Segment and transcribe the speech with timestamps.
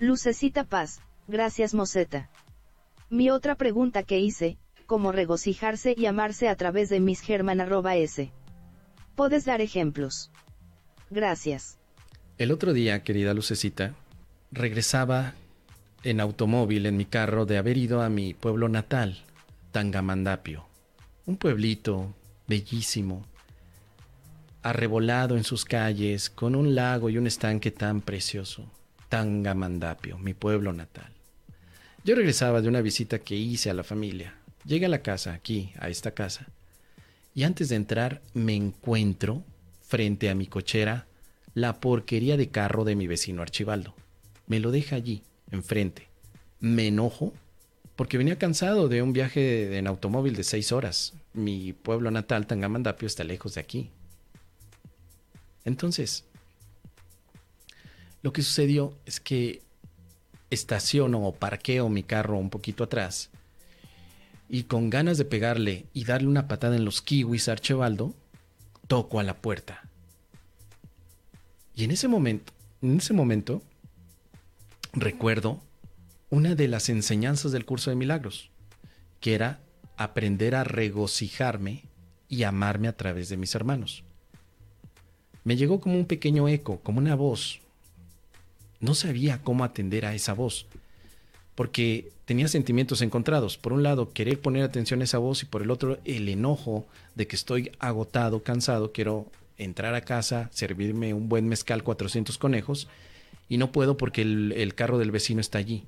[0.00, 2.30] Lucecita Paz, gracias Moseta.
[3.10, 8.32] Mi otra pregunta que hice, cómo regocijarse y amarse a través de Miss S.
[9.14, 10.30] ¿Puedes dar ejemplos?
[11.10, 11.78] Gracias.
[12.38, 13.94] El otro día, querida Lucecita,
[14.50, 15.34] regresaba
[16.02, 19.18] en automóvil en mi carro de haber ido a mi pueblo natal,
[19.70, 20.64] Tangamandapio.
[21.26, 22.14] Un pueblito
[22.48, 23.26] bellísimo,
[24.62, 28.64] arrebolado en sus calles, con un lago y un estanque tan precioso.
[29.10, 31.12] Tangamandapio, mi pueblo natal.
[32.04, 34.36] Yo regresaba de una visita que hice a la familia.
[34.64, 36.46] Llegué a la casa, aquí, a esta casa,
[37.34, 39.42] y antes de entrar me encuentro
[39.82, 41.06] frente a mi cochera
[41.54, 43.94] la porquería de carro de mi vecino Archibaldo.
[44.46, 46.06] Me lo deja allí, enfrente.
[46.60, 47.34] Me enojo
[47.96, 51.14] porque venía cansado de un viaje en automóvil de seis horas.
[51.34, 53.90] Mi pueblo natal, Tangamandapio, está lejos de aquí.
[55.64, 56.24] Entonces,
[58.22, 59.62] lo que sucedió es que
[60.50, 63.30] estaciono o parqueo mi carro un poquito atrás
[64.48, 68.14] y con ganas de pegarle y darle una patada en los kiwis a Archibaldo,
[68.88, 69.88] toco a la puerta.
[71.74, 73.62] Y en ese momento, en ese momento,
[74.92, 75.60] recuerdo
[76.30, 78.50] una de las enseñanzas del curso de milagros,
[79.20, 79.60] que era
[79.96, 81.84] aprender a regocijarme
[82.28, 84.02] y amarme a través de mis hermanos.
[85.44, 87.60] Me llegó como un pequeño eco, como una voz.
[88.80, 90.66] No sabía cómo atender a esa voz,
[91.54, 93.58] porque tenía sentimientos encontrados.
[93.58, 96.86] Por un lado, querer poner atención a esa voz y por el otro, el enojo
[97.14, 102.88] de que estoy agotado, cansado, quiero entrar a casa, servirme un buen mezcal 400 conejos
[103.50, 105.84] y no puedo porque el, carro del vecino está allí.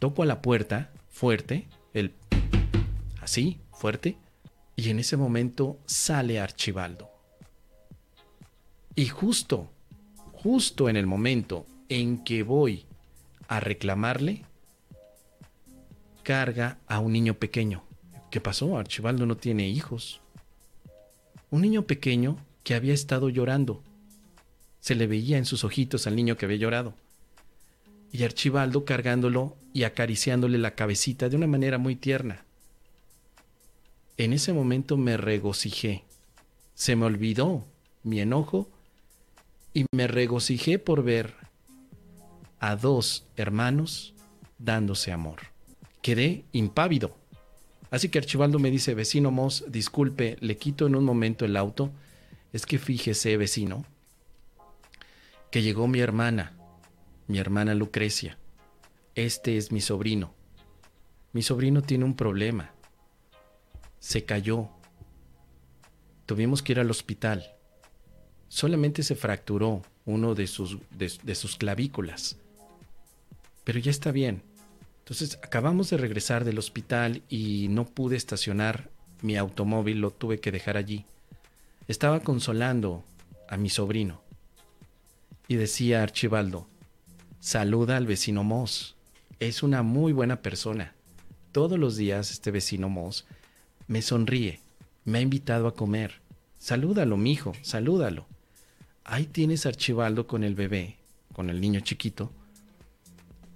[0.00, 2.14] Toco a la puerta fuerte, el
[3.20, 4.16] así, fuerte,
[4.74, 7.10] y en ese momento sale Archibaldo.
[8.96, 9.70] Y justo,
[10.32, 11.66] justo en el momento
[12.00, 12.86] en que voy
[13.48, 14.46] a reclamarle,
[16.22, 17.82] carga a un niño pequeño.
[18.30, 18.78] ¿Qué pasó?
[18.78, 20.22] Archibaldo no tiene hijos.
[21.50, 23.82] Un niño pequeño que había estado llorando.
[24.80, 26.94] Se le veía en sus ojitos al niño que había llorado.
[28.10, 32.46] Y Archibaldo cargándolo y acariciándole la cabecita de una manera muy tierna.
[34.16, 36.04] En ese momento me regocijé.
[36.74, 37.66] Se me olvidó
[38.02, 38.70] mi enojo
[39.74, 41.41] y me regocijé por ver
[42.62, 44.14] a dos hermanos
[44.58, 45.40] dándose amor.
[46.00, 47.16] Quedé impávido.
[47.90, 51.90] Así que Archibaldo me dice, vecino Moss, disculpe, le quito en un momento el auto
[52.52, 53.84] es que fíjese, vecino,
[55.50, 56.52] que llegó mi hermana,
[57.26, 58.38] mi hermana Lucrecia.
[59.16, 60.32] Este es mi sobrino.
[61.32, 62.70] Mi sobrino tiene un problema.
[63.98, 64.68] Se cayó.
[66.26, 67.56] Tuvimos que ir al hospital.
[68.46, 72.36] Solamente se fracturó uno de sus, de, sus clavículas.
[73.64, 74.42] Pero ya está bien.
[75.00, 78.90] Entonces acabamos de regresar del hospital y no pude estacionar
[79.20, 81.04] mi automóvil, lo tuve que dejar allí
[81.88, 83.04] estaba consolando
[83.48, 84.22] a mi sobrino
[85.48, 86.66] y decía Archibaldo,
[87.40, 88.96] saluda al vecino Moss,
[89.40, 90.94] es una muy buena persona.
[91.50, 93.26] Todos los días este vecino Moss
[93.88, 94.60] me sonríe,
[95.04, 96.22] me ha invitado a comer.
[96.58, 98.26] Salúdalo, mijo, salúdalo.
[99.04, 100.96] Ahí tienes Archibaldo con el bebé,
[101.32, 102.32] con el niño chiquito,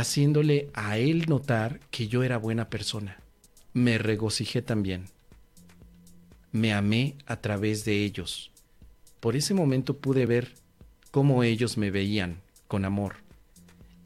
[0.00, 3.18] haciéndole a él notar que yo era buena persona.
[3.72, 5.04] Me regocijé también
[6.52, 8.50] me amé a través de ellos.
[9.20, 10.54] Por ese momento pude ver
[11.10, 13.16] cómo ellos me veían con amor.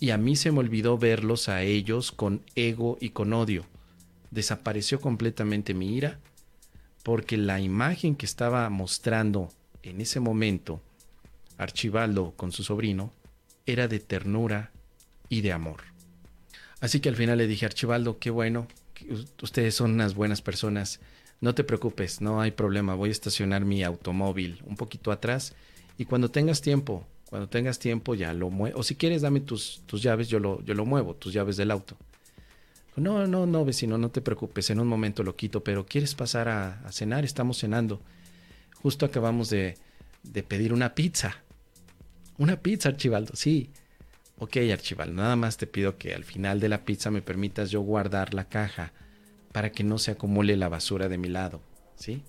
[0.00, 3.64] Y a mí se me olvidó verlos a ellos con ego y con odio.
[4.30, 6.18] Desapareció completamente mi ira
[7.02, 9.50] porque la imagen que estaba mostrando
[9.82, 10.80] en ese momento
[11.58, 13.12] Archibaldo con su sobrino
[13.66, 14.72] era de ternura
[15.34, 15.82] y de amor.
[16.80, 18.68] Así que al final le dije, Archibaldo, qué bueno,
[19.42, 21.00] ustedes son unas buenas personas
[21.44, 25.54] no te preocupes, no hay problema, voy a estacionar mi automóvil un poquito atrás
[25.98, 28.78] y cuando tengas tiempo, cuando tengas tiempo ya lo muevo.
[28.78, 31.70] O si quieres, dame tus, tus llaves, yo lo, yo lo muevo, tus llaves del
[31.70, 31.96] auto.
[32.96, 36.48] No, no, no, vecino, no te preocupes, en un momento lo quito, pero ¿quieres pasar
[36.48, 37.24] a, a cenar?
[37.24, 38.00] Estamos cenando.
[38.76, 39.76] Justo acabamos de,
[40.22, 41.42] de pedir una pizza.
[42.38, 43.70] Una pizza, Archibaldo, sí.
[44.36, 47.80] Ok, Archibaldo, nada más te pido que al final de la pizza me permitas yo
[47.82, 48.92] guardar la caja
[49.52, 51.60] para que no se acumule la basura de mi lado,
[51.94, 52.22] ¿sí?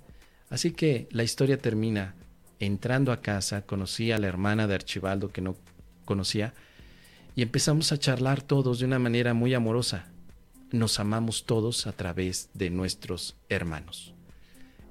[0.49, 2.13] Así que la historia termina
[2.59, 5.57] entrando a casa, conocí a la hermana de Archibaldo que no
[6.05, 6.53] conocía
[7.35, 10.07] y empezamos a charlar todos de una manera muy amorosa.
[10.71, 14.13] Nos amamos todos a través de nuestros hermanos.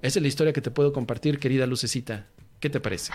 [0.02, 2.26] Esa es la historia que te puedo compartir, querida Lucecita.
[2.60, 3.12] ¿Qué te parece?